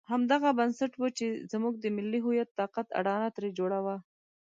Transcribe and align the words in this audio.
همدغه 0.11 0.49
بنسټ 0.59 0.91
وو 0.97 1.07
چې 1.17 1.27
زموږ 1.51 1.73
د 1.79 1.85
ملي 1.97 2.19
هویت 2.25 2.49
طاقت 2.59 2.87
اډانه 2.99 3.29
ترې 3.35 3.49
جوړه 3.59 3.79
وه. 3.85 3.95